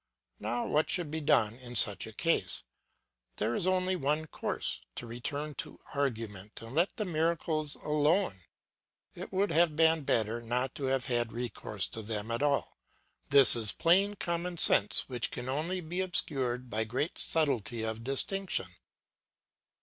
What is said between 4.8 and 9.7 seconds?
to return to argument and let the miracles alone. It would